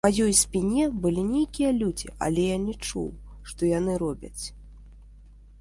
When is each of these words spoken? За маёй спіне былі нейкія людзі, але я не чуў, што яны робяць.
За 0.03 0.07
маёй 0.11 0.31
спіне 0.37 0.85
былі 1.03 1.23
нейкія 1.33 1.69
людзі, 1.81 2.07
але 2.29 2.47
я 2.47 2.57
не 2.65 2.75
чуў, 2.89 3.07
што 3.51 3.71
яны 3.77 4.01
робяць. 4.07 4.45